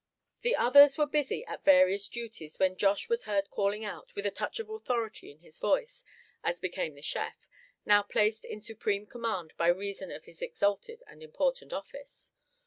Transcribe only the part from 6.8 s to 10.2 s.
the chef, now placed in supreme command by reason